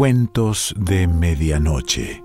Cuentos 0.00 0.74
de 0.78 1.06
Medianoche. 1.06 2.24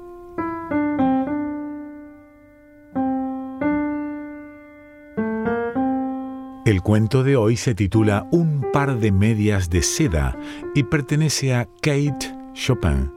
El 6.65 6.81
cuento 6.81 7.25
de 7.25 7.35
hoy 7.35 7.57
se 7.57 7.75
titula 7.75 8.29
Un 8.31 8.65
par 8.71 8.97
de 8.99 9.11
medias 9.11 9.69
de 9.69 9.81
seda 9.81 10.37
y 10.73 10.83
pertenece 10.83 11.53
a 11.53 11.67
Kate 11.81 12.33
Chopin. 12.53 13.14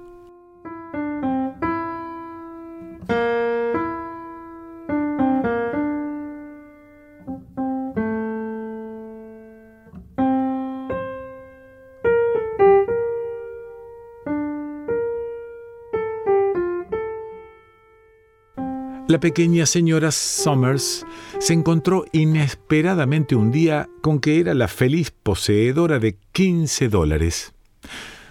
La 19.08 19.20
pequeña 19.20 19.64
señora 19.64 20.10
Summers 20.12 21.06
se 21.38 21.54
encontró 21.54 22.04
inesperadamente 22.12 23.36
un 23.36 23.50
día 23.50 23.88
con 24.02 24.20
que 24.20 24.38
era 24.38 24.52
la 24.52 24.68
feliz 24.68 25.10
poseedora 25.10 25.98
de 25.98 26.18
15 26.32 26.90
dólares. 26.90 27.54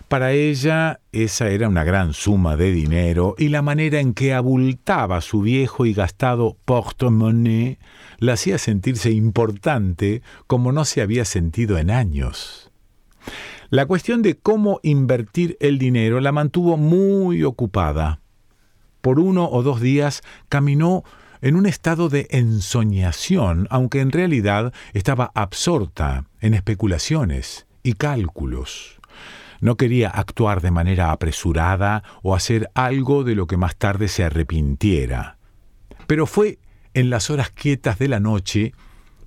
Para 0.07 0.33
ella 0.33 0.99
esa 1.11 1.49
era 1.49 1.67
una 1.67 1.83
gran 1.83 2.13
suma 2.13 2.57
de 2.57 2.71
dinero 2.71 3.33
y 3.39 3.49
la 3.49 3.63
manera 3.63 3.99
en 3.99 4.13
que 4.13 4.35
abultaba 4.35 5.21
su 5.21 5.41
viejo 5.41 5.87
y 5.87 5.95
gastado 5.95 6.57
porte-monnaie 6.65 7.79
la 8.19 8.33
hacía 8.33 8.59
sentirse 8.59 9.09
importante 9.09 10.21
como 10.45 10.71
no 10.71 10.85
se 10.85 11.01
había 11.01 11.25
sentido 11.25 11.79
en 11.79 11.89
años. 11.89 12.71
La 13.71 13.87
cuestión 13.87 14.21
de 14.21 14.37
cómo 14.37 14.79
invertir 14.83 15.57
el 15.59 15.79
dinero 15.79 16.19
la 16.19 16.31
mantuvo 16.31 16.77
muy 16.77 17.43
ocupada 17.43 18.21
por 19.07 19.21
uno 19.21 19.47
o 19.49 19.63
dos 19.63 19.79
días 19.79 20.21
caminó 20.49 21.05
en 21.39 21.55
un 21.55 21.65
estado 21.65 22.09
de 22.09 22.27
ensoñación, 22.29 23.65
aunque 23.69 24.01
en 24.01 24.11
realidad 24.11 24.73
estaba 24.91 25.31
absorta 25.33 26.25
en 26.41 26.53
especulaciones 26.53 27.67
y 27.83 27.93
cálculos. 27.93 28.99
No 29.61 29.77
quería 29.77 30.09
actuar 30.09 30.59
de 30.59 30.71
manera 30.71 31.13
apresurada 31.13 32.03
o 32.21 32.35
hacer 32.35 32.69
algo 32.73 33.23
de 33.23 33.35
lo 33.35 33.47
que 33.47 33.55
más 33.55 33.77
tarde 33.77 34.09
se 34.09 34.25
arrepintiera. 34.25 35.37
Pero 36.05 36.25
fue 36.25 36.59
en 36.93 37.09
las 37.09 37.29
horas 37.29 37.49
quietas 37.51 37.99
de 37.99 38.09
la 38.09 38.19
noche 38.19 38.73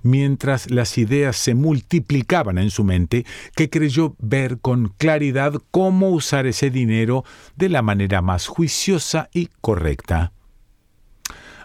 mientras 0.02 0.70
las 0.70 0.98
ideas 0.98 1.36
se 1.36 1.54
multiplicaban 1.54 2.58
en 2.58 2.70
su 2.70 2.84
mente, 2.84 3.24
que 3.54 3.70
creyó 3.70 4.16
ver 4.18 4.58
con 4.58 4.94
claridad 4.98 5.54
cómo 5.70 6.10
usar 6.10 6.46
ese 6.46 6.70
dinero 6.70 7.24
de 7.56 7.68
la 7.68 7.82
manera 7.82 8.22
más 8.22 8.46
juiciosa 8.46 9.28
y 9.32 9.48
correcta. 9.60 10.32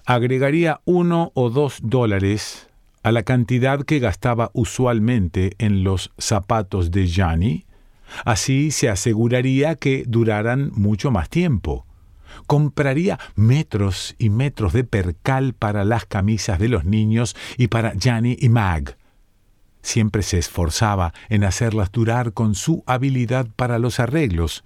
Agregaría 0.06 0.82
uno 0.86 1.32
o 1.34 1.50
dos 1.50 1.80
dólares 1.82 2.68
a 3.02 3.12
la 3.12 3.24
cantidad 3.24 3.84
que 3.84 4.00
gastaba 4.00 4.52
usualmente 4.54 5.54
en 5.58 5.84
los 5.84 6.12
zapatos 6.18 6.92
de 6.92 7.08
Gianni, 7.08 7.66
así 8.24 8.72
se 8.72 8.90
aseguraría 8.90 9.76
que 9.76 10.04
duraran 10.08 10.72
mucho 10.76 11.12
más 11.12 11.30
tiempo 11.30 11.85
compraría 12.48 13.20
metros 13.36 14.16
y 14.18 14.30
metros 14.30 14.74
de 14.74 14.84
percal 14.84 15.54
para 15.54 15.84
las 15.86 16.06
camisas 16.06 16.60
de 16.60 16.70
los 16.70 16.86
niños 16.86 17.36
y 17.58 17.68
para 17.68 17.94
Janny 18.00 18.38
y 18.40 18.50
Mag. 18.50 18.98
Siempre 19.82 20.24
se 20.24 20.40
esforzaba 20.40 21.14
en 21.30 21.44
hacerlas 21.44 21.92
durar 21.92 22.34
con 22.34 22.56
su 22.56 22.84
habilidad 22.88 23.48
para 23.56 23.78
los 23.78 24.00
arreglos. 24.00 24.64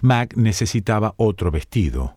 Mag 0.00 0.36
necesitaba 0.36 1.14
otro 1.16 1.50
vestido. 1.50 2.16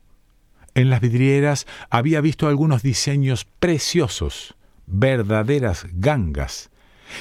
En 0.74 0.90
las 0.90 1.02
vidrieras 1.02 1.68
había 1.90 2.22
visto 2.22 2.48
algunos 2.48 2.84
diseños 2.84 3.46
preciosos, 3.60 4.56
verdaderas 4.88 5.86
gangas, 5.92 6.70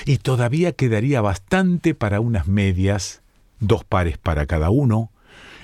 y 0.04 0.18
todavía 0.18 0.72
quedaría 0.72 1.20
bastante 1.20 1.94
para 1.94 2.20
unas 2.20 2.46
medias, 2.46 3.22
dos 3.58 3.84
pares 3.84 4.18
para 4.18 4.46
cada 4.46 4.70
uno, 4.70 5.10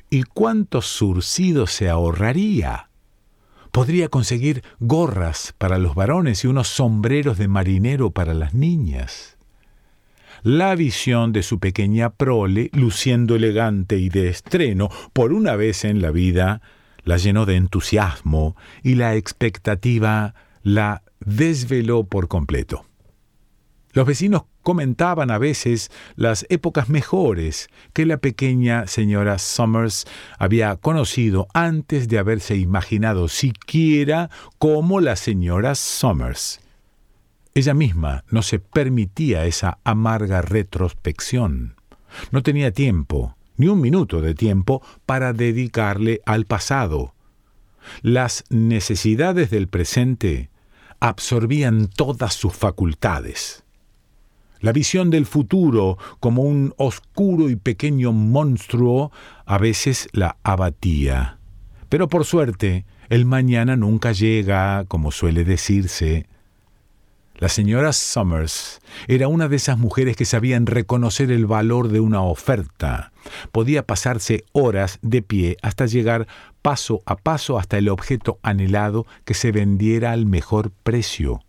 ¿Y 0.08 0.22
cuántos 0.22 0.86
surcidos 0.86 1.72
se 1.72 1.88
ahorraría? 1.88 2.90
Podría 3.72 4.08
conseguir 4.08 4.62
gorras 4.78 5.52
para 5.58 5.78
los 5.78 5.94
varones 5.94 6.44
y 6.44 6.46
unos 6.46 6.68
sombreros 6.68 7.38
de 7.38 7.48
marinero 7.48 8.10
para 8.10 8.32
las 8.32 8.54
niñas. 8.54 9.36
La 10.42 10.76
visión 10.76 11.32
de 11.32 11.42
su 11.42 11.58
pequeña 11.58 12.10
prole, 12.10 12.70
luciendo 12.72 13.34
elegante 13.34 13.98
y 13.98 14.08
de 14.08 14.28
estreno, 14.28 14.90
por 15.12 15.32
una 15.32 15.56
vez 15.56 15.84
en 15.84 16.00
la 16.00 16.12
vida, 16.12 16.62
la 17.02 17.16
llenó 17.16 17.44
de 17.44 17.56
entusiasmo 17.56 18.56
y 18.82 18.94
la 18.94 19.16
expectativa 19.16 20.34
la 20.62 21.02
desveló 21.18 22.04
por 22.04 22.28
completo. 22.28 22.84
Los 23.96 24.06
vecinos 24.06 24.42
comentaban 24.60 25.30
a 25.30 25.38
veces 25.38 25.90
las 26.16 26.44
épocas 26.50 26.90
mejores 26.90 27.70
que 27.94 28.04
la 28.04 28.18
pequeña 28.18 28.86
señora 28.86 29.38
Summers 29.38 30.04
había 30.38 30.76
conocido 30.76 31.48
antes 31.54 32.06
de 32.06 32.18
haberse 32.18 32.56
imaginado 32.56 33.28
siquiera 33.28 34.28
como 34.58 35.00
la 35.00 35.16
señora 35.16 35.74
Summers. 35.74 36.60
Ella 37.54 37.72
misma 37.72 38.24
no 38.28 38.42
se 38.42 38.58
permitía 38.58 39.46
esa 39.46 39.78
amarga 39.82 40.42
retrospección. 40.42 41.76
No 42.32 42.42
tenía 42.42 42.72
tiempo, 42.72 43.34
ni 43.56 43.68
un 43.68 43.80
minuto 43.80 44.20
de 44.20 44.34
tiempo, 44.34 44.82
para 45.06 45.32
dedicarle 45.32 46.20
al 46.26 46.44
pasado. 46.44 47.14
Las 48.02 48.44
necesidades 48.50 49.48
del 49.48 49.68
presente 49.68 50.50
absorbían 51.00 51.88
todas 51.88 52.34
sus 52.34 52.54
facultades. 52.54 53.62
La 54.60 54.72
visión 54.72 55.10
del 55.10 55.26
futuro 55.26 55.98
como 56.20 56.42
un 56.42 56.74
oscuro 56.76 57.50
y 57.50 57.56
pequeño 57.56 58.12
monstruo 58.12 59.12
a 59.44 59.58
veces 59.58 60.08
la 60.12 60.36
abatía. 60.42 61.38
Pero 61.88 62.08
por 62.08 62.24
suerte, 62.24 62.84
el 63.08 63.26
mañana 63.26 63.76
nunca 63.76 64.12
llega, 64.12 64.84
como 64.86 65.12
suele 65.12 65.44
decirse. 65.44 66.26
La 67.38 67.50
señora 67.50 67.92
Summers 67.92 68.80
era 69.08 69.28
una 69.28 69.48
de 69.48 69.56
esas 69.56 69.76
mujeres 69.76 70.16
que 70.16 70.24
sabían 70.24 70.64
reconocer 70.64 71.30
el 71.30 71.44
valor 71.44 71.88
de 71.88 72.00
una 72.00 72.22
oferta. 72.22 73.12
Podía 73.52 73.82
pasarse 73.84 74.44
horas 74.52 74.98
de 75.02 75.20
pie 75.20 75.58
hasta 75.60 75.84
llegar 75.84 76.26
paso 76.62 77.02
a 77.04 77.16
paso 77.16 77.58
hasta 77.58 77.76
el 77.76 77.90
objeto 77.90 78.38
anhelado 78.42 79.06
que 79.26 79.34
se 79.34 79.52
vendiera 79.52 80.12
al 80.12 80.24
mejor 80.24 80.70
precio. 80.82 81.42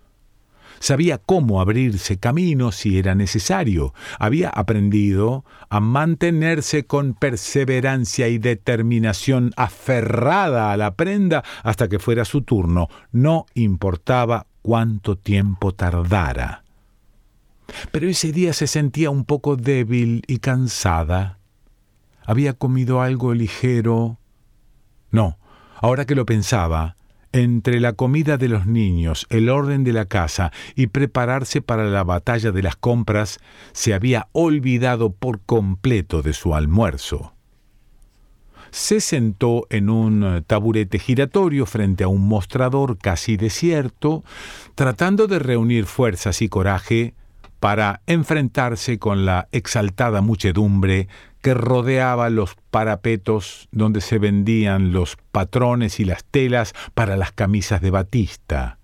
Sabía 0.79 1.17
cómo 1.17 1.61
abrirse 1.61 2.19
camino 2.19 2.71
si 2.71 2.97
era 2.97 3.15
necesario. 3.15 3.93
Había 4.19 4.49
aprendido 4.49 5.45
a 5.69 5.79
mantenerse 5.79 6.85
con 6.85 7.13
perseverancia 7.13 8.27
y 8.27 8.38
determinación 8.38 9.51
aferrada 9.55 10.71
a 10.71 10.77
la 10.77 10.95
prenda 10.95 11.43
hasta 11.63 11.88
que 11.88 11.99
fuera 11.99 12.25
su 12.25 12.41
turno. 12.41 12.88
No 13.11 13.45
importaba 13.53 14.47
cuánto 14.61 15.17
tiempo 15.17 15.73
tardara. 15.73 16.63
Pero 17.91 18.07
ese 18.07 18.31
día 18.31 18.53
se 18.53 18.67
sentía 18.67 19.09
un 19.09 19.25
poco 19.25 19.55
débil 19.55 20.23
y 20.27 20.39
cansada. 20.39 21.39
Había 22.25 22.53
comido 22.53 23.01
algo 23.01 23.33
ligero. 23.33 24.19
No, 25.11 25.38
ahora 25.75 26.05
que 26.05 26.15
lo 26.15 26.25
pensaba, 26.25 26.96
entre 27.37 27.79
la 27.79 27.93
comida 27.93 28.37
de 28.37 28.49
los 28.49 28.65
niños, 28.65 29.27
el 29.29 29.49
orden 29.49 29.83
de 29.83 29.93
la 29.93 30.05
casa 30.05 30.51
y 30.75 30.87
prepararse 30.87 31.61
para 31.61 31.85
la 31.85 32.03
batalla 32.03 32.51
de 32.51 32.63
las 32.63 32.75
compras, 32.75 33.39
se 33.71 33.94
había 33.94 34.27
olvidado 34.31 35.12
por 35.12 35.41
completo 35.41 36.21
de 36.21 36.33
su 36.33 36.56
almuerzo. 36.56 37.33
Se 38.71 39.00
sentó 39.00 39.65
en 39.69 39.89
un 39.89 40.44
taburete 40.45 41.00
giratorio 41.00 41.65
frente 41.65 42.03
a 42.03 42.09
un 42.09 42.27
mostrador 42.27 42.97
casi 42.97 43.38
desierto, 43.38 44.23
tratando 44.75 45.27
de 45.27 45.39
reunir 45.39 45.85
fuerzas 45.85 46.41
y 46.41 46.50
coraje 46.50 47.13
para 47.59 48.01
enfrentarse 48.06 49.00
con 49.00 49.25
la 49.25 49.47
exaltada 49.51 50.21
muchedumbre 50.21 51.07
que 51.42 51.54
rodeaba 51.54 52.30
los 52.30 52.56
parapetos 52.72 53.69
donde 53.72 54.01
se 54.01 54.19
vendían 54.19 54.92
los 54.92 55.18
patrones 55.31 56.00
y 56.00 56.06
las 56.06 56.24
telas 56.25 56.74
para 56.94 57.18
las 57.18 57.31
camisas 57.31 57.81
de 57.81 57.92
batista. 57.92 58.80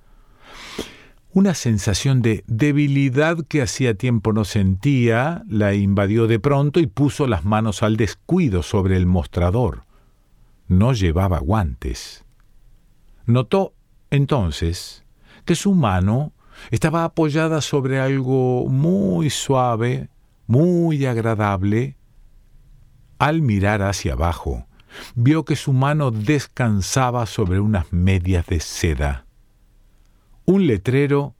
Una 1.35 1.55
sensación 1.55 2.21
de 2.21 2.43
debilidad 2.45 3.37
que 3.47 3.63
hacía 3.63 3.95
tiempo 3.95 4.33
no 4.33 4.45
sentía 4.45 5.43
la 5.47 5.73
invadió 5.73 6.27
de 6.27 6.39
pronto 6.39 6.79
y 6.79 6.85
puso 6.85 7.25
las 7.25 7.43
manos 7.43 7.81
al 7.81 7.97
descuido 7.97 8.61
sobre 8.61 8.97
el 8.97 9.07
mostrador. 9.07 9.85
No 10.67 10.93
llevaba 10.93 11.39
guantes. 11.39 12.23
Notó 13.25 13.73
entonces 14.11 15.05
que 15.43 15.55
su 15.55 15.73
mano 15.73 16.33
estaba 16.69 17.03
apoyada 17.03 17.61
sobre 17.61 17.99
algo 17.99 18.67
muy 18.69 19.31
suave, 19.31 20.09
muy 20.45 21.05
agradable, 21.07 21.97
Al 23.19 23.41
mirar 23.41 23.81
hacia 23.81 24.13
abajo, 24.13 24.67
vio 25.15 25.45
que 25.45 25.55
su 25.55 25.73
mano 25.73 26.11
descansaba 26.11 27.25
sobre 27.25 27.59
unas 27.59 27.91
medias 27.91 28.45
de 28.47 28.59
seda. 28.59 29.25
Un 30.45 30.67
letrero 30.67 31.35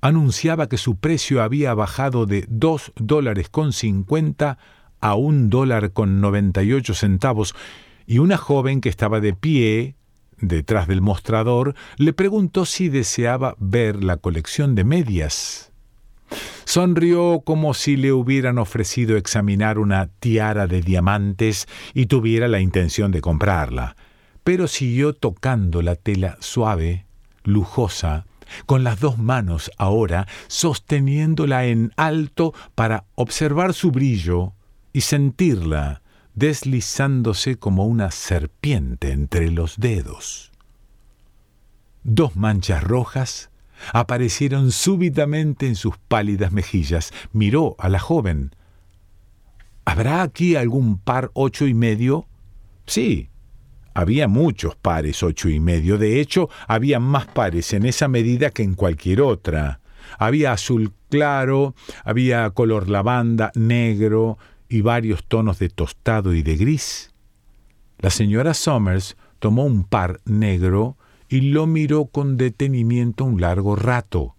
anunciaba 0.00 0.68
que 0.68 0.78
su 0.78 0.96
precio 0.96 1.42
había 1.42 1.74
bajado 1.74 2.26
de 2.26 2.44
dos 2.48 2.92
dólares 2.96 3.48
con 3.48 3.72
cincuenta 3.72 4.58
a 5.00 5.14
un 5.14 5.48
dólar 5.48 5.92
con 5.92 6.20
noventa 6.20 6.62
y 6.62 6.72
ocho 6.72 6.94
centavos, 6.94 7.54
y 8.06 8.18
una 8.18 8.36
joven 8.36 8.80
que 8.80 8.88
estaba 8.88 9.20
de 9.20 9.32
pie 9.32 9.96
detrás 10.38 10.88
del 10.88 11.00
mostrador 11.00 11.74
le 11.96 12.12
preguntó 12.12 12.66
si 12.66 12.88
deseaba 12.88 13.54
ver 13.58 14.02
la 14.02 14.16
colección 14.16 14.74
de 14.74 14.84
medias. 14.84 15.71
Sonrió 16.64 17.42
como 17.44 17.74
si 17.74 17.96
le 17.96 18.12
hubieran 18.12 18.58
ofrecido 18.58 19.16
examinar 19.16 19.78
una 19.78 20.06
tiara 20.06 20.66
de 20.66 20.80
diamantes 20.80 21.66
y 21.94 22.06
tuviera 22.06 22.48
la 22.48 22.60
intención 22.60 23.12
de 23.12 23.20
comprarla, 23.20 23.96
pero 24.44 24.68
siguió 24.68 25.12
tocando 25.12 25.82
la 25.82 25.96
tela 25.96 26.36
suave, 26.40 27.06
lujosa, 27.44 28.26
con 28.66 28.84
las 28.84 29.00
dos 29.00 29.18
manos 29.18 29.70
ahora 29.78 30.26
sosteniéndola 30.48 31.66
en 31.66 31.92
alto 31.96 32.54
para 32.74 33.04
observar 33.14 33.74
su 33.74 33.90
brillo 33.90 34.52
y 34.92 35.02
sentirla 35.02 36.02
deslizándose 36.34 37.56
como 37.56 37.86
una 37.86 38.10
serpiente 38.10 39.12
entre 39.12 39.50
los 39.50 39.78
dedos. 39.78 40.52
Dos 42.04 42.36
manchas 42.36 42.82
rojas 42.82 43.51
aparecieron 43.92 44.72
súbitamente 44.72 45.66
en 45.66 45.76
sus 45.76 45.96
pálidas 45.98 46.52
mejillas. 46.52 47.12
Miró 47.32 47.76
a 47.78 47.88
la 47.88 47.98
joven. 47.98 48.54
¿Habrá 49.84 50.22
aquí 50.22 50.56
algún 50.56 50.98
par 50.98 51.30
ocho 51.34 51.66
y 51.66 51.74
medio? 51.74 52.26
Sí, 52.86 53.30
había 53.94 54.28
muchos 54.28 54.76
pares 54.76 55.22
ocho 55.22 55.48
y 55.48 55.60
medio. 55.60 55.98
De 55.98 56.20
hecho, 56.20 56.48
había 56.66 57.00
más 57.00 57.26
pares 57.26 57.72
en 57.72 57.84
esa 57.84 58.08
medida 58.08 58.50
que 58.50 58.62
en 58.62 58.74
cualquier 58.74 59.20
otra. 59.20 59.80
Había 60.18 60.52
azul 60.52 60.92
claro, 61.10 61.74
había 62.04 62.48
color 62.50 62.88
lavanda, 62.88 63.52
negro 63.54 64.38
y 64.68 64.80
varios 64.80 65.24
tonos 65.24 65.58
de 65.58 65.68
tostado 65.68 66.34
y 66.34 66.42
de 66.42 66.56
gris. 66.56 67.12
La 67.98 68.10
señora 68.10 68.54
Somers 68.54 69.16
tomó 69.38 69.64
un 69.64 69.84
par 69.84 70.20
negro 70.24 70.96
y 71.32 71.40
lo 71.40 71.66
miró 71.66 72.04
con 72.04 72.36
detenimiento 72.36 73.24
un 73.24 73.40
largo 73.40 73.74
rato. 73.74 74.36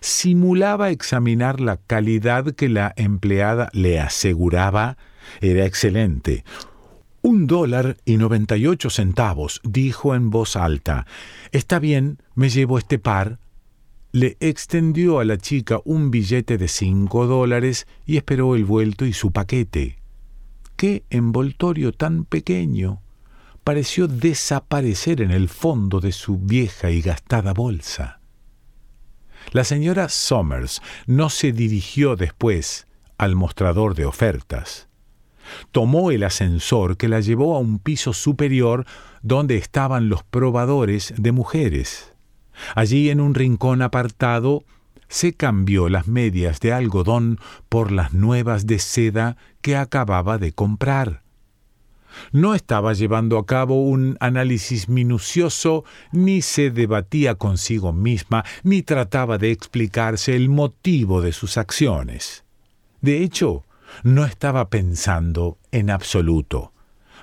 Simulaba 0.00 0.88
examinar 0.88 1.60
la 1.60 1.76
calidad 1.76 2.54
que 2.54 2.70
la 2.70 2.94
empleada 2.96 3.68
le 3.74 4.00
aseguraba 4.00 4.96
era 5.42 5.66
excelente. 5.66 6.44
Un 7.20 7.46
dólar 7.46 7.98
y 8.06 8.16
noventa 8.16 8.56
y 8.56 8.66
ocho 8.66 8.88
centavos, 8.88 9.60
dijo 9.64 10.14
en 10.14 10.30
voz 10.30 10.56
alta. 10.56 11.06
Está 11.52 11.78
bien, 11.78 12.22
me 12.34 12.48
llevo 12.48 12.78
este 12.78 12.98
par. 12.98 13.38
Le 14.10 14.38
extendió 14.40 15.20
a 15.20 15.26
la 15.26 15.36
chica 15.36 15.80
un 15.84 16.10
billete 16.10 16.56
de 16.56 16.68
cinco 16.68 17.26
dólares 17.26 17.86
y 18.06 18.16
esperó 18.16 18.56
el 18.56 18.64
vuelto 18.64 19.04
y 19.04 19.12
su 19.12 19.30
paquete. 19.30 19.98
¡Qué 20.76 21.04
envoltorio 21.10 21.92
tan 21.92 22.24
pequeño! 22.24 23.02
Pareció 23.68 24.08
desaparecer 24.08 25.20
en 25.20 25.30
el 25.30 25.50
fondo 25.50 26.00
de 26.00 26.12
su 26.12 26.38
vieja 26.38 26.90
y 26.90 27.02
gastada 27.02 27.52
bolsa. 27.52 28.18
La 29.52 29.62
señora 29.62 30.08
Somers 30.08 30.80
no 31.06 31.28
se 31.28 31.52
dirigió 31.52 32.16
después 32.16 32.86
al 33.18 33.36
mostrador 33.36 33.94
de 33.94 34.06
ofertas. 34.06 34.88
Tomó 35.70 36.12
el 36.12 36.24
ascensor 36.24 36.96
que 36.96 37.08
la 37.08 37.20
llevó 37.20 37.56
a 37.56 37.58
un 37.58 37.78
piso 37.78 38.14
superior 38.14 38.86
donde 39.20 39.58
estaban 39.58 40.08
los 40.08 40.22
probadores 40.22 41.12
de 41.18 41.32
mujeres. 41.32 42.14
Allí 42.74 43.10
en 43.10 43.20
un 43.20 43.34
rincón 43.34 43.82
apartado 43.82 44.64
se 45.08 45.34
cambió 45.34 45.90
las 45.90 46.08
medias 46.08 46.60
de 46.60 46.72
algodón 46.72 47.38
por 47.68 47.92
las 47.92 48.14
nuevas 48.14 48.66
de 48.66 48.78
seda 48.78 49.36
que 49.60 49.76
acababa 49.76 50.38
de 50.38 50.52
comprar 50.52 51.27
no 52.32 52.54
estaba 52.54 52.92
llevando 52.92 53.38
a 53.38 53.46
cabo 53.46 53.82
un 53.82 54.16
análisis 54.20 54.88
minucioso, 54.88 55.84
ni 56.12 56.42
se 56.42 56.70
debatía 56.70 57.34
consigo 57.36 57.92
misma, 57.92 58.44
ni 58.62 58.82
trataba 58.82 59.38
de 59.38 59.50
explicarse 59.50 60.36
el 60.36 60.48
motivo 60.48 61.22
de 61.22 61.32
sus 61.32 61.56
acciones. 61.56 62.44
De 63.00 63.22
hecho, 63.22 63.64
no 64.02 64.24
estaba 64.24 64.68
pensando 64.68 65.58
en 65.72 65.90
absoluto. 65.90 66.72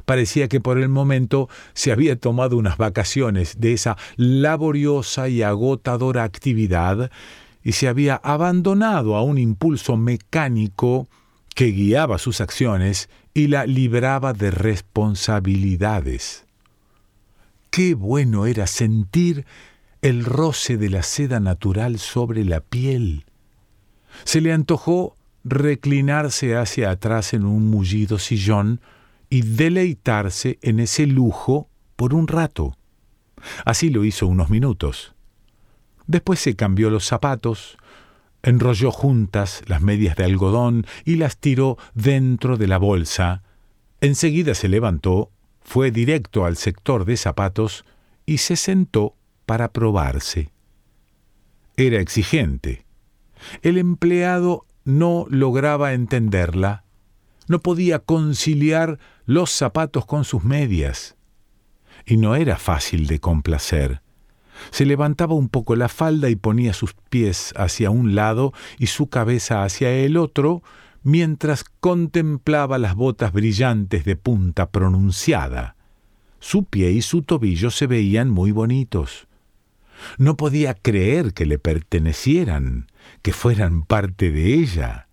Parecía 0.05 0.47
que 0.47 0.59
por 0.59 0.77
el 0.77 0.89
momento 0.89 1.49
se 1.73 1.91
había 1.91 2.15
tomado 2.19 2.57
unas 2.57 2.77
vacaciones 2.77 3.59
de 3.59 3.73
esa 3.73 3.97
laboriosa 4.17 5.29
y 5.29 5.41
agotadora 5.41 6.23
actividad 6.23 7.09
y 7.63 7.71
se 7.71 7.87
había 7.87 8.15
abandonado 8.15 9.15
a 9.15 9.23
un 9.23 9.39
impulso 9.39 9.97
mecánico 9.97 11.07
que 11.55 11.71
guiaba 11.71 12.19
sus 12.19 12.41
acciones 12.41 13.09
y 13.33 13.47
la 13.47 13.65
libraba 13.65 14.33
de 14.33 14.51
responsabilidades. 14.51 16.45
Qué 17.71 17.95
bueno 17.95 18.45
era 18.45 18.67
sentir 18.67 19.45
el 20.01 20.23
roce 20.23 20.77
de 20.77 20.89
la 20.89 21.01
seda 21.01 21.39
natural 21.39 21.97
sobre 21.97 22.45
la 22.45 22.59
piel. 22.59 23.25
Se 24.25 24.41
le 24.41 24.53
antojó 24.53 25.15
reclinarse 25.43 26.55
hacia 26.55 26.91
atrás 26.91 27.33
en 27.33 27.45
un 27.45 27.69
mullido 27.69 28.19
sillón 28.19 28.81
y 29.29 29.41
deleitarse 29.41 30.59
en 30.61 30.79
ese 30.79 31.07
lujo 31.07 31.69
por 31.95 32.13
un 32.13 32.27
rato. 32.27 32.77
Así 33.63 33.89
lo 33.89 34.03
hizo 34.03 34.27
unos 34.27 34.49
minutos. 34.49 35.15
Después 36.07 36.39
se 36.39 36.55
cambió 36.55 36.89
los 36.89 37.05
zapatos, 37.05 37.77
enrolló 38.45 38.91
juntas 38.91 39.63
las 39.65 39.81
medias 39.81 40.15
de 40.15 40.23
algodón 40.23 40.85
y 41.03 41.15
las 41.15 41.37
tiró 41.37 41.77
dentro 41.95 42.57
de 42.57 42.67
la 42.67 42.77
bolsa. 42.77 43.41
Enseguida 44.01 44.53
se 44.53 44.69
levantó, 44.69 45.31
fue 45.61 45.89
directo 45.89 46.45
al 46.45 46.55
sector 46.55 47.05
de 47.05 47.17
zapatos 47.17 47.85
y 48.27 48.37
se 48.37 48.55
sentó 48.55 49.15
para 49.47 49.73
probarse. 49.73 50.51
Era 51.75 51.99
exigente. 51.99 52.85
El 53.63 53.79
empleado 53.79 54.67
no 54.83 55.25
lograba 55.29 55.93
entenderla. 55.93 56.83
No 57.47 57.59
podía 57.59 57.97
conciliar 57.97 58.99
los 59.25 59.49
zapatos 59.49 60.05
con 60.05 60.23
sus 60.23 60.43
medias. 60.43 61.15
Y 62.05 62.17
no 62.17 62.35
era 62.35 62.57
fácil 62.57 63.07
de 63.07 63.19
complacer. 63.19 64.01
Se 64.71 64.85
levantaba 64.85 65.35
un 65.35 65.49
poco 65.49 65.75
la 65.75 65.89
falda 65.89 66.29
y 66.29 66.35
ponía 66.35 66.73
sus 66.73 66.93
pies 67.09 67.53
hacia 67.57 67.89
un 67.89 68.15
lado 68.15 68.53
y 68.77 68.87
su 68.87 69.07
cabeza 69.07 69.63
hacia 69.63 69.91
el 69.91 70.17
otro, 70.17 70.63
mientras 71.03 71.63
contemplaba 71.79 72.77
las 72.77 72.95
botas 72.95 73.31
brillantes 73.31 74.05
de 74.05 74.15
punta 74.15 74.71
pronunciada. 74.71 75.75
Su 76.39 76.65
pie 76.65 76.91
y 76.91 77.01
su 77.01 77.21
tobillo 77.21 77.71
se 77.71 77.87
veían 77.87 78.29
muy 78.29 78.51
bonitos. 78.51 79.27
No 80.17 80.35
podía 80.37 80.73
creer 80.73 81.33
que 81.33 81.45
le 81.45 81.59
pertenecieran, 81.59 82.87
que 83.21 83.33
fueran 83.33 83.83
parte 83.83 84.31
de 84.31 84.53
ella. 84.53 85.07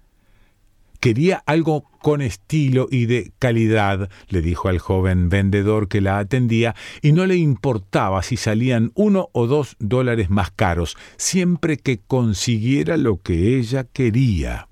Quería 1.03 1.43
algo 1.47 1.83
con 2.01 2.23
estilo 2.23 2.87
y 2.89 3.07
de 3.07 3.33
calidad, 3.41 4.09
le 4.29 4.41
dijo 4.41 4.69
al 4.69 4.79
joven 4.79 5.29
vendedor 5.31 5.89
que 5.89 6.01
la 6.01 6.21
atendía, 6.21 6.77
y 7.01 7.11
no 7.11 7.27
le 7.27 7.35
importaba 7.35 8.23
si 8.23 8.37
salían 8.37 8.93
uno 8.95 9.29
o 9.33 9.49
dos 9.49 9.75
dólares 9.81 10.31
más 10.31 10.53
caros, 10.53 10.97
siempre 11.17 11.77
que 11.77 11.99
consiguiera 11.99 12.97
lo 12.97 13.21
que 13.21 13.59
ella 13.59 13.83
quería. 13.83 14.69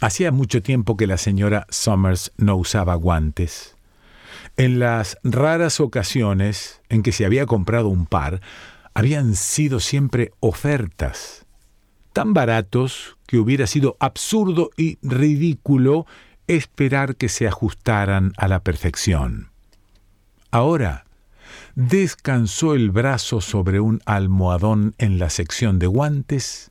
Hacía 0.00 0.32
mucho 0.32 0.62
tiempo 0.62 0.96
que 0.96 1.06
la 1.06 1.18
señora 1.18 1.66
Summers 1.68 2.32
no 2.38 2.56
usaba 2.56 2.94
guantes. 2.94 3.76
En 4.56 4.78
las 4.78 5.18
raras 5.22 5.80
ocasiones 5.80 6.80
en 6.88 7.02
que 7.02 7.12
se 7.12 7.26
había 7.26 7.44
comprado 7.44 7.88
un 7.88 8.06
par, 8.06 8.40
habían 8.94 9.34
sido 9.34 9.80
siempre 9.80 10.32
ofertas 10.40 11.45
tan 12.16 12.32
baratos 12.32 13.18
que 13.26 13.36
hubiera 13.36 13.66
sido 13.66 13.98
absurdo 14.00 14.70
y 14.74 14.96
ridículo 15.02 16.06
esperar 16.46 17.16
que 17.16 17.28
se 17.28 17.46
ajustaran 17.46 18.32
a 18.38 18.48
la 18.48 18.60
perfección. 18.60 19.50
Ahora, 20.50 21.04
descansó 21.74 22.72
el 22.72 22.90
brazo 22.90 23.42
sobre 23.42 23.80
un 23.80 24.00
almohadón 24.06 24.94
en 24.96 25.18
la 25.18 25.28
sección 25.28 25.78
de 25.78 25.88
guantes, 25.88 26.70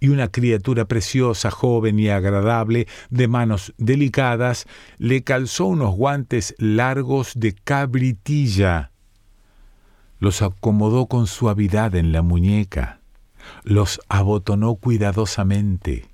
y 0.00 0.08
una 0.08 0.26
criatura 0.26 0.86
preciosa, 0.86 1.52
joven 1.52 2.00
y 2.00 2.08
agradable, 2.08 2.88
de 3.10 3.28
manos 3.28 3.74
delicadas, 3.78 4.66
le 4.98 5.22
calzó 5.22 5.66
unos 5.66 5.94
guantes 5.94 6.52
largos 6.58 7.34
de 7.36 7.52
cabritilla. 7.52 8.90
Los 10.18 10.42
acomodó 10.42 11.06
con 11.06 11.28
suavidad 11.28 11.94
en 11.94 12.10
la 12.10 12.22
muñeca 12.22 13.03
los 13.62 14.00
abotonó 14.08 14.74
cuidadosamente 14.76 16.08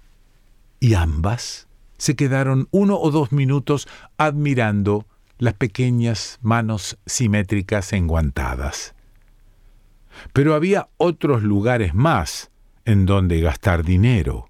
y 0.81 0.95
ambas 0.95 1.69
se 1.99 2.17
quedaron 2.17 2.69
uno 2.71 2.99
o 2.99 3.11
dos 3.11 3.31
minutos 3.31 3.87
admirando 4.17 5.07
las 5.39 5.55
pequeñas 5.55 6.39
manos 6.41 6.99
simétricas 7.07 7.93
enguantadas. 7.93 8.95
Pero 10.33 10.55
había 10.55 10.89
otros 10.97 11.43
lugares 11.43 11.95
más 11.95 12.51
en 12.85 13.07
donde 13.07 13.41
gastar 13.41 13.85
dinero. 13.85 14.49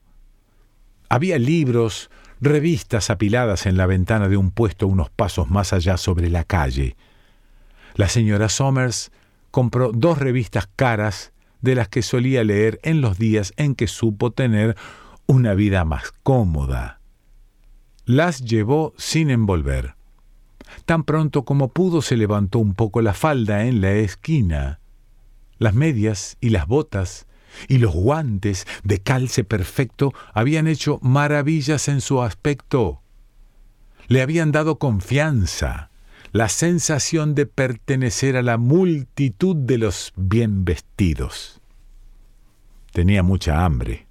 Había 1.09 1.39
libros, 1.39 2.11
revistas 2.41 3.11
apiladas 3.11 3.67
en 3.67 3.77
la 3.77 3.87
ventana 3.87 4.29
de 4.29 4.37
un 4.37 4.53
puesto 4.53 4.87
unos 4.87 5.11
pasos 5.11 5.51
más 5.51 5.73
allá 5.73 5.97
sobre 5.97 6.31
la 6.31 6.45
calle. 6.45 6.97
La 7.95 8.09
señora 8.09 8.49
Somers 8.49 9.11
compró 9.51 9.91
dos 9.93 10.19
revistas 10.19 10.69
caras 10.77 11.33
de 11.61 11.75
las 11.75 11.89
que 11.89 12.03
solía 12.03 12.45
leer 12.45 12.81
en 12.83 13.01
los 13.01 13.19
días 13.19 13.53
en 13.57 13.75
que 13.75 13.87
supo 13.87 14.31
tener 14.33 14.77
una 15.27 15.55
vida 15.55 15.85
más 15.85 16.13
cómoda. 16.23 17.01
Las 18.05 18.41
llevó 18.41 18.95
sin 18.97 19.31
envolver. 19.31 19.95
Tan 20.85 21.05
pronto 21.05 21.45
como 21.45 21.69
pudo 21.69 22.03
se 22.03 22.17
levantó 22.17 22.59
un 22.59 22.75
poco 22.75 23.03
la 23.03 23.15
falda 23.15 23.65
en 23.67 23.81
la 23.81 23.93
esquina. 23.93 24.81
Las 25.59 25.75
medias 25.75 26.37
y 26.41 26.51
las 26.51 26.67
botas 26.67 27.27
y 27.69 27.79
los 27.79 27.95
guantes 27.95 28.67
de 28.83 29.01
calce 29.01 29.45
perfecto 29.45 30.13
habían 30.33 30.67
hecho 30.67 30.99
maravillas 31.03 31.89
en 31.89 32.01
su 32.01 32.23
aspecto. 32.23 33.03
Le 34.09 34.23
habían 34.23 34.53
dado 34.53 34.79
confianza, 34.79 35.90
la 36.33 36.49
sensación 36.49 37.35
de 37.35 37.47
pertenecer 37.47 38.37
a 38.37 38.43
la 38.43 38.57
multitud 38.57 39.57
de 39.57 39.79
los 39.79 40.13
bien 40.17 40.65
vestidos. 40.65 41.61
Tenía 42.93 43.23
mucha 43.23 43.65
hambre. 43.65 44.07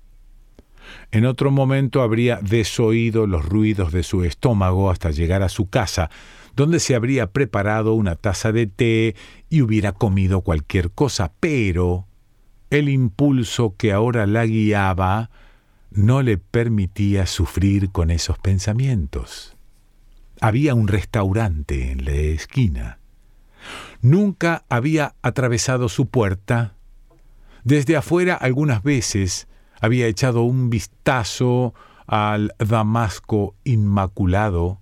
En 1.12 1.26
otro 1.26 1.52
momento 1.52 2.02
habría 2.02 2.40
desoído 2.42 3.28
los 3.28 3.46
ruidos 3.46 3.92
de 3.92 4.04
su 4.04 4.24
estómago 4.24 4.90
hasta 4.90 5.12
llegar 5.12 5.44
a 5.44 5.50
su 5.50 5.70
casa, 5.70 6.10
donde 6.56 6.80
se 6.80 6.96
habría 6.96 7.32
preparado 7.32 7.94
una 7.94 8.16
taza 8.16 8.52
de 8.52 8.68
té 8.68 9.16
y 9.50 9.62
hubiera 9.62 9.94
comido 9.94 10.42
cualquier 10.42 10.92
cosa, 10.92 11.32
pero 11.40 12.06
el 12.70 12.90
impulso 12.90 13.76
que 13.78 13.94
ahora 13.94 14.28
la 14.28 14.46
guiaba 14.46 15.30
no 15.92 16.22
le 16.22 16.38
permitía 16.38 17.26
sufrir 17.26 17.92
con 17.92 18.12
esos 18.12 18.38
pensamientos. 18.40 19.56
Había 20.42 20.74
un 20.74 20.88
restaurante 20.88 21.92
en 21.92 22.06
la 22.06 22.12
esquina. 22.12 23.00
Nunca 24.02 24.64
había 24.70 25.16
atravesado 25.22 25.90
su 25.90 26.08
puerta. 26.08 26.76
Desde 27.64 27.98
afuera 27.98 28.36
algunas 28.36 28.84
veces 28.84 29.48
había 29.82 30.08
echado 30.08 30.44
un 30.44 30.70
vistazo 30.70 31.74
al 32.08 32.54
damasco 32.58 33.56
inmaculado, 33.64 34.80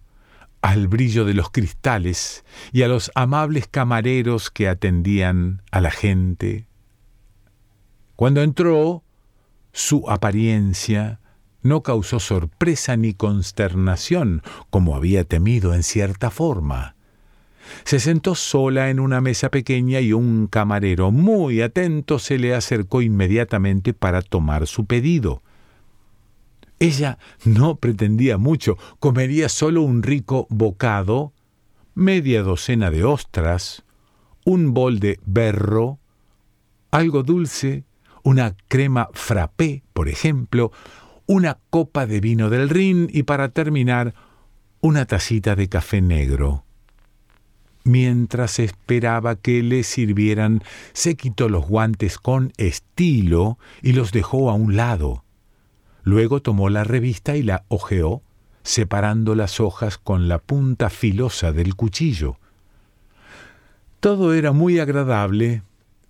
al 0.62 0.88
brillo 0.88 1.26
de 1.26 1.34
los 1.34 1.50
cristales 1.50 2.46
y 2.72 2.84
a 2.84 2.88
los 2.88 3.12
amables 3.16 3.68
camareros 3.68 4.52
que 4.52 4.68
atendían 4.68 5.62
a 5.72 5.82
la 5.82 5.92
gente. 5.92 6.68
Cuando 8.16 8.42
entró, 8.42 9.04
su 9.72 10.10
apariencia 10.10 11.20
no 11.62 11.84
causó 11.84 12.20
sorpresa 12.20 12.98
ni 12.98 13.14
consternación, 13.14 14.42
como 14.70 14.96
había 14.96 15.24
temido 15.24 15.74
en 15.74 15.84
cierta 15.84 16.30
forma. 16.30 16.96
Se 17.84 18.00
sentó 18.00 18.36
sola 18.36 18.90
en 18.90 19.00
una 19.00 19.22
mesa 19.22 19.50
pequeña 19.50 20.00
y 20.00 20.14
un 20.14 20.48
camarero 20.48 21.12
muy 21.12 21.62
atento 21.62 22.20
se 22.20 22.38
le 22.38 22.56
acercó 22.56 23.02
inmediatamente 23.02 23.94
para 23.94 24.22
tomar 24.22 24.68
su 24.68 24.86
pedido. 24.86 25.42
Ella 26.80 27.18
no 27.44 27.76
pretendía 27.76 28.38
mucho, 28.38 28.78
comería 29.00 29.50
solo 29.50 29.82
un 29.82 30.04
rico 30.04 30.46
bocado, 30.50 31.34
media 31.96 32.44
docena 32.44 32.92
de 32.92 33.04
ostras, 33.04 33.84
un 34.46 34.74
bol 34.74 35.00
de 35.00 35.20
berro, 35.26 36.00
algo 36.92 37.24
dulce, 37.24 37.84
una 38.24 38.56
crema 38.68 39.10
frappé, 39.14 39.84
por 39.94 40.08
ejemplo, 40.08 40.72
una 41.28 41.60
copa 41.70 42.08
de 42.08 42.22
vino 42.22 42.50
del 42.50 42.70
Rin 42.70 43.10
y 43.12 43.24
para 43.24 43.50
terminar, 43.50 44.16
una 44.80 45.06
tacita 45.06 45.56
de 45.56 45.68
café 45.68 46.02
negro. 46.02 46.64
Mientras 47.84 48.60
esperaba 48.60 49.36
que 49.36 49.62
le 49.62 49.84
sirvieran, 49.84 50.64
se 50.94 51.16
quitó 51.16 51.50
los 51.50 51.68
guantes 51.68 52.18
con 52.18 52.54
estilo 52.58 53.60
y 53.82 53.94
los 53.94 54.12
dejó 54.12 54.50
a 54.50 54.54
un 54.54 54.76
lado. 54.76 55.24
Luego 56.04 56.42
tomó 56.42 56.70
la 56.70 56.84
revista 56.84 57.36
y 57.36 57.44
la 57.44 57.66
hojeó, 57.68 58.24
separando 58.64 59.36
las 59.36 59.60
hojas 59.60 59.98
con 59.98 60.28
la 60.28 60.40
punta 60.40 60.90
filosa 60.90 61.52
del 61.52 61.76
cuchillo. 61.76 62.38
Todo 64.00 64.34
era 64.34 64.52
muy 64.52 64.80
agradable. 64.80 65.64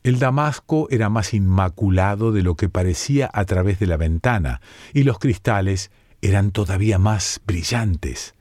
El 0.07 0.19
damasco 0.19 0.87
era 0.89 1.09
más 1.09 1.33
inmaculado 1.33 2.31
de 2.31 2.41
lo 2.41 2.55
que 2.55 2.69
parecía 2.69 3.29
a 3.33 3.43
través 3.43 3.77
de 3.77 3.87
la 3.87 3.97
ventana, 3.97 4.61
y 4.93 5.03
los 5.03 5.19
cristales 5.19 5.91
eran 6.21 6.51
todavía 6.51 6.97
más 6.97 7.41
brillantes 7.45 8.33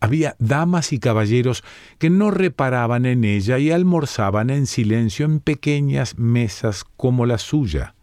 había 0.00 0.36
damas 0.38 0.92
y 0.92 0.98
caballeros 0.98 1.64
que 1.98 2.08
no 2.08 2.30
reparaban 2.30 3.04
en 3.04 3.24
ella 3.24 3.58
y 3.58 3.70
almorzaban 3.70 4.48
en 4.48 4.66
silencio 4.66 5.26
en 5.26 5.40
pequeñas 5.40 6.16
mesas 6.18 6.84
como 6.96 7.26
la 7.26 7.36
suya. 7.36 7.94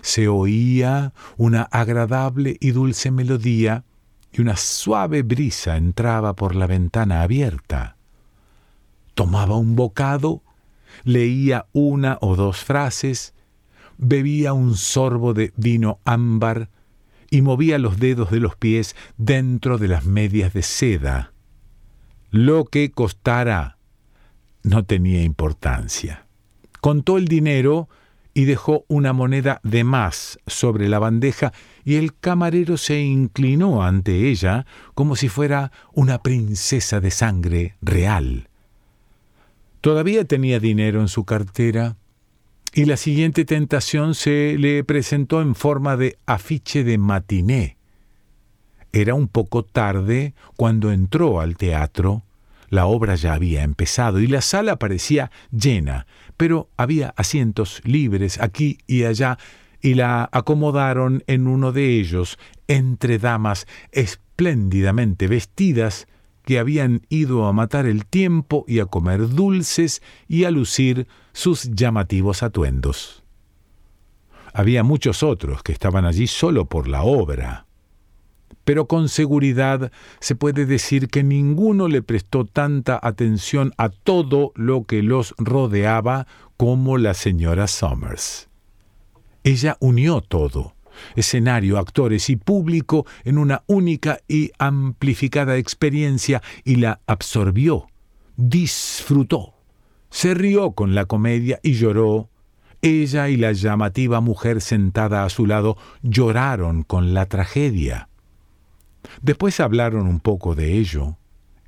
Se 0.00 0.26
oía 0.26 1.12
una 1.36 1.62
agradable 1.64 2.56
y 2.60 2.70
dulce 2.70 3.10
melodía 3.10 3.84
y 4.32 4.40
una 4.40 4.56
suave 4.56 5.22
brisa 5.22 5.76
entraba 5.76 6.34
por 6.34 6.56
la 6.56 6.66
ventana 6.66 7.22
abierta. 7.22 7.96
Tomaba 9.14 9.56
un 9.56 9.76
bocado, 9.76 10.42
leía 11.04 11.66
una 11.72 12.18
o 12.20 12.36
dos 12.36 12.58
frases, 12.58 13.34
bebía 13.98 14.52
un 14.52 14.76
sorbo 14.76 15.34
de 15.34 15.52
vino 15.56 16.00
ámbar, 16.04 16.70
y 17.32 17.40
movía 17.40 17.78
los 17.78 17.98
dedos 17.98 18.30
de 18.30 18.40
los 18.40 18.56
pies 18.56 18.94
dentro 19.16 19.78
de 19.78 19.88
las 19.88 20.04
medias 20.04 20.52
de 20.52 20.62
seda. 20.62 21.32
Lo 22.30 22.66
que 22.66 22.90
costara 22.90 23.78
no 24.62 24.84
tenía 24.84 25.22
importancia. 25.22 26.26
Contó 26.82 27.16
el 27.16 27.28
dinero 27.28 27.88
y 28.34 28.44
dejó 28.44 28.84
una 28.88 29.14
moneda 29.14 29.60
de 29.62 29.82
más 29.82 30.38
sobre 30.46 30.90
la 30.90 30.98
bandeja 30.98 31.54
y 31.84 31.94
el 31.94 32.14
camarero 32.14 32.76
se 32.76 33.00
inclinó 33.00 33.82
ante 33.82 34.28
ella 34.28 34.66
como 34.94 35.16
si 35.16 35.30
fuera 35.30 35.72
una 35.92 36.22
princesa 36.22 37.00
de 37.00 37.10
sangre 37.10 37.76
real. 37.80 38.50
Todavía 39.82 40.24
tenía 40.24 40.60
dinero 40.60 41.00
en 41.00 41.08
su 41.08 41.24
cartera 41.24 41.96
y 42.72 42.84
la 42.84 42.96
siguiente 42.96 43.44
tentación 43.44 44.14
se 44.14 44.56
le 44.56 44.84
presentó 44.84 45.42
en 45.42 45.56
forma 45.56 45.96
de 45.96 46.16
afiche 46.24 46.84
de 46.84 46.98
matiné. 46.98 47.76
Era 48.92 49.14
un 49.14 49.26
poco 49.26 49.64
tarde 49.64 50.34
cuando 50.56 50.92
entró 50.92 51.40
al 51.40 51.56
teatro. 51.56 52.22
La 52.68 52.86
obra 52.86 53.16
ya 53.16 53.34
había 53.34 53.64
empezado 53.64 54.20
y 54.20 54.28
la 54.28 54.40
sala 54.40 54.78
parecía 54.78 55.32
llena, 55.50 56.06
pero 56.36 56.70
había 56.76 57.12
asientos 57.16 57.80
libres 57.84 58.40
aquí 58.40 58.78
y 58.86 59.02
allá 59.02 59.36
y 59.80 59.94
la 59.94 60.28
acomodaron 60.30 61.24
en 61.26 61.48
uno 61.48 61.72
de 61.72 61.98
ellos 61.98 62.38
entre 62.68 63.18
damas 63.18 63.66
espléndidamente 63.90 65.26
vestidas 65.26 66.06
que 66.44 66.58
habían 66.58 67.02
ido 67.08 67.46
a 67.46 67.52
matar 67.52 67.86
el 67.86 68.06
tiempo 68.06 68.64
y 68.66 68.80
a 68.80 68.86
comer 68.86 69.28
dulces 69.28 70.02
y 70.28 70.44
a 70.44 70.50
lucir 70.50 71.06
sus 71.32 71.70
llamativos 71.70 72.42
atuendos. 72.42 73.22
Había 74.52 74.82
muchos 74.82 75.22
otros 75.22 75.62
que 75.62 75.72
estaban 75.72 76.04
allí 76.04 76.26
solo 76.26 76.66
por 76.66 76.88
la 76.88 77.02
obra, 77.02 77.66
pero 78.64 78.86
con 78.86 79.08
seguridad 79.08 79.90
se 80.20 80.36
puede 80.36 80.66
decir 80.66 81.08
que 81.08 81.22
ninguno 81.22 81.88
le 81.88 82.02
prestó 82.02 82.44
tanta 82.44 82.98
atención 83.02 83.72
a 83.76 83.88
todo 83.88 84.52
lo 84.54 84.84
que 84.84 85.02
los 85.02 85.34
rodeaba 85.38 86.26
como 86.56 86.98
la 86.98 87.14
señora 87.14 87.66
Somers. 87.66 88.48
Ella 89.42 89.76
unió 89.80 90.20
todo, 90.20 90.74
escenario, 91.16 91.78
actores 91.78 92.30
y 92.30 92.36
público 92.36 93.06
en 93.24 93.38
una 93.38 93.62
única 93.66 94.18
y 94.28 94.50
amplificada 94.58 95.56
experiencia 95.56 96.42
y 96.64 96.76
la 96.76 97.00
absorbió, 97.06 97.86
disfrutó, 98.36 99.54
se 100.10 100.34
rió 100.34 100.72
con 100.72 100.94
la 100.94 101.06
comedia 101.06 101.58
y 101.62 101.74
lloró. 101.74 102.28
Ella 102.82 103.28
y 103.28 103.36
la 103.36 103.52
llamativa 103.52 104.20
mujer 104.20 104.60
sentada 104.60 105.24
a 105.24 105.28
su 105.28 105.46
lado 105.46 105.76
lloraron 106.02 106.82
con 106.82 107.14
la 107.14 107.26
tragedia. 107.26 108.08
Después 109.20 109.60
hablaron 109.60 110.06
un 110.06 110.20
poco 110.20 110.54
de 110.54 110.78
ello, 110.78 111.16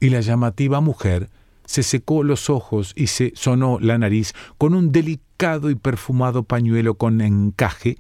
y 0.00 0.10
la 0.10 0.20
llamativa 0.20 0.80
mujer 0.80 1.30
se 1.64 1.82
secó 1.82 2.22
los 2.22 2.50
ojos 2.50 2.92
y 2.96 3.06
se 3.06 3.32
sonó 3.34 3.78
la 3.80 3.96
nariz 3.98 4.34
con 4.58 4.74
un 4.74 4.92
delicado 4.92 5.70
y 5.70 5.74
perfumado 5.74 6.42
pañuelo 6.42 6.96
con 6.96 7.20
encaje 7.20 7.96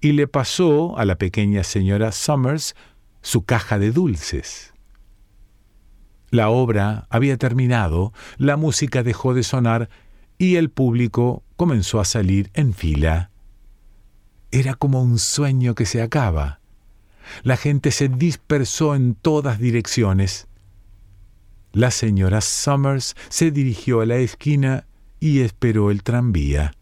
y 0.00 0.12
le 0.12 0.28
pasó 0.28 0.98
a 0.98 1.04
la 1.04 1.16
pequeña 1.16 1.64
señora 1.64 2.12
Summers 2.12 2.74
su 3.22 3.44
caja 3.44 3.78
de 3.78 3.90
dulces. 3.90 4.72
La 6.30 6.50
obra 6.50 7.06
había 7.10 7.36
terminado, 7.36 8.12
la 8.36 8.56
música 8.56 9.02
dejó 9.02 9.34
de 9.34 9.42
sonar 9.42 9.88
y 10.36 10.56
el 10.56 10.70
público 10.70 11.42
comenzó 11.56 12.00
a 12.00 12.04
salir 12.04 12.50
en 12.54 12.74
fila. 12.74 13.30
Era 14.50 14.74
como 14.74 15.02
un 15.02 15.18
sueño 15.18 15.74
que 15.74 15.86
se 15.86 16.00
acaba. 16.00 16.60
La 17.42 17.56
gente 17.56 17.90
se 17.90 18.08
dispersó 18.08 18.94
en 18.94 19.14
todas 19.14 19.58
direcciones. 19.58 20.48
La 21.72 21.90
señora 21.90 22.40
Summers 22.40 23.14
se 23.28 23.50
dirigió 23.50 24.00
a 24.00 24.06
la 24.06 24.16
esquina 24.16 24.86
y 25.20 25.40
esperó 25.40 25.90
el 25.90 26.02
tranvía. 26.02 26.72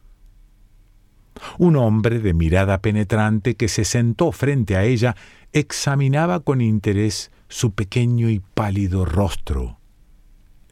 Un 1.58 1.76
hombre 1.76 2.18
de 2.18 2.34
mirada 2.34 2.80
penetrante 2.80 3.54
que 3.54 3.68
se 3.68 3.84
sentó 3.84 4.32
frente 4.32 4.76
a 4.76 4.84
ella 4.84 5.16
examinaba 5.52 6.40
con 6.40 6.60
interés 6.60 7.30
su 7.48 7.72
pequeño 7.72 8.28
y 8.28 8.40
pálido 8.40 9.04
rostro. 9.04 9.78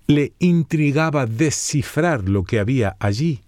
Le 0.07 0.33
intrigaba 0.39 1.27
descifrar 1.27 2.29
lo 2.29 2.45
que 2.45 2.59
había 2.59 2.97
allí. 2.99 3.41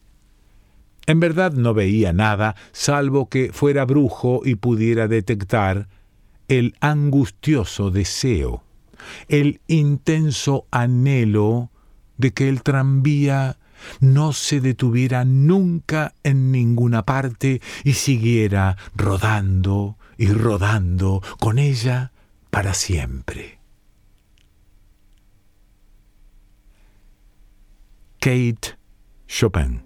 En 1.07 1.21
verdad 1.21 1.53
no 1.53 1.75
veía 1.75 2.13
nada, 2.13 2.57
salvo 2.73 3.29
que 3.29 3.51
fuera 3.53 3.85
brujo 3.85 4.41
y 4.45 4.57
pudiera 4.57 5.07
detectar 5.07 5.89
el 6.49 6.75
angustioso 6.81 7.91
deseo, 7.91 8.63
el 9.29 9.61
intenso 9.67 10.67
anhelo 10.71 11.71
de 12.17 12.33
que 12.33 12.49
el 12.49 12.63
tranvía 12.63 13.59
no 14.01 14.33
se 14.33 14.61
detuviera 14.61 15.25
nunca 15.25 16.15
en 16.23 16.53
ninguna 16.53 17.05
parte 17.05 17.61
y 17.85 17.95
siguiera 17.95 18.77
rodando 18.95 19.99
y 20.19 20.29
rodando 20.29 21.23
con 21.39 21.59
ella 21.59 22.13
para 22.51 22.75
siempre. 22.75 23.59
Kate 28.19 28.77
Chopin 29.29 29.86